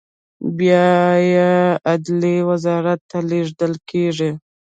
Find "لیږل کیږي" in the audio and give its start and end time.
3.29-4.31